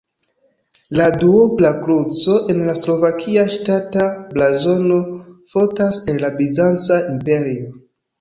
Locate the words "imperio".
7.13-7.69